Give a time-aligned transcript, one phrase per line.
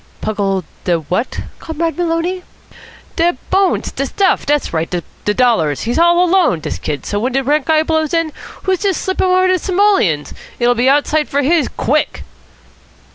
[0.19, 2.41] "Pungle de what, Comrade Maloney?"
[3.17, 3.91] "De bones.
[3.91, 4.47] De stuff.
[4.47, 4.89] Dat's right.
[4.89, 5.81] De dollars.
[5.81, 8.31] He's all alone, dis kid, so when de rent guy blows in,
[8.63, 10.33] who's to slip him over de simoleons?
[10.57, 12.23] It'll be outside for his, quick."